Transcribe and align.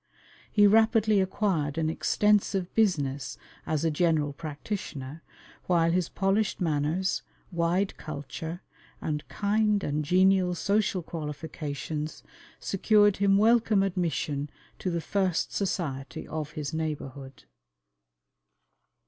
He 0.51 0.65
rapidly 0.65 1.21
acquired 1.21 1.77
an 1.77 1.87
extensive 1.87 2.73
business 2.73 3.37
as 3.67 3.85
a 3.85 3.91
general 3.91 4.33
practitioner, 4.33 5.21
while 5.67 5.91
his 5.91 6.09
polished 6.09 6.59
manners, 6.59 7.21
wide 7.51 7.95
culture, 7.97 8.63
and 8.99 9.27
kind 9.27 9.83
and 9.83 10.03
genial 10.03 10.55
social 10.55 11.03
qualifications, 11.03 12.23
secured 12.59 13.17
him 13.17 13.37
welcome 13.37 13.83
admission 13.83 14.49
to 14.79 14.89
the 14.89 15.01
first 15.01 15.53
society 15.53 16.27
of 16.27 16.53
his 16.53 16.73
neighbourhood. 16.73 17.43